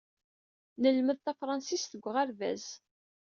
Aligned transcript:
Nlemmed 0.77 1.19
tafṛensist 1.19 1.91
deg 1.93 2.03
uɣerbaz. 2.09 2.65